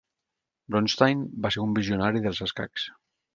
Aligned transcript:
Bronstein 0.75 1.21
va 1.45 1.51
ser 1.57 1.61
un 1.67 1.77
visionari 1.81 2.25
dels 2.25 2.41
escacs. 2.47 2.89